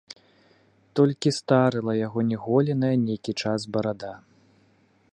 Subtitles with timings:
[0.99, 4.13] Толькі старыла яго няголеная нейкі час барада.